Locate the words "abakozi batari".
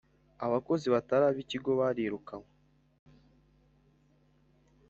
0.45-1.23